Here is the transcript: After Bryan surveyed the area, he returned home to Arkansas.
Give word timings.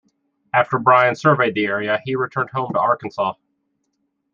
After 0.51 0.79
Bryan 0.79 1.13
surveyed 1.15 1.53
the 1.53 1.67
area, 1.67 2.01
he 2.03 2.15
returned 2.15 2.49
home 2.49 2.73
to 2.73 2.79
Arkansas. 2.79 3.33